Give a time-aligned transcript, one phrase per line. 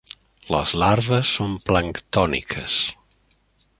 [0.53, 2.79] Les larves són planctòniques.